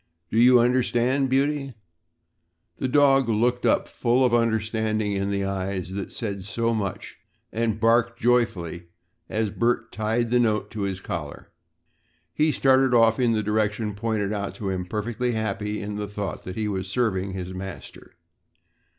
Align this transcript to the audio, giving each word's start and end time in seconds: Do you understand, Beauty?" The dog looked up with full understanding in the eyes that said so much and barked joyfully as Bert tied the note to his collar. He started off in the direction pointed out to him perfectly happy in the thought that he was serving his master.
Do 0.31 0.39
you 0.39 0.59
understand, 0.59 1.29
Beauty?" 1.29 1.75
The 2.79 2.87
dog 2.87 3.29
looked 3.29 3.67
up 3.67 3.83
with 3.83 3.91
full 3.91 4.35
understanding 4.35 5.11
in 5.11 5.29
the 5.29 5.45
eyes 5.45 5.91
that 5.91 6.11
said 6.11 6.43
so 6.43 6.73
much 6.73 7.17
and 7.53 7.79
barked 7.79 8.19
joyfully 8.19 8.87
as 9.29 9.51
Bert 9.51 9.91
tied 9.91 10.31
the 10.31 10.39
note 10.39 10.71
to 10.71 10.81
his 10.89 11.01
collar. 11.01 11.51
He 12.33 12.51
started 12.51 12.95
off 12.95 13.19
in 13.19 13.33
the 13.33 13.43
direction 13.43 13.93
pointed 13.93 14.33
out 14.33 14.55
to 14.55 14.69
him 14.69 14.87
perfectly 14.87 15.33
happy 15.33 15.79
in 15.79 15.97
the 15.97 16.07
thought 16.07 16.45
that 16.45 16.55
he 16.55 16.67
was 16.67 16.87
serving 16.89 17.33
his 17.33 17.53
master. 17.53 18.15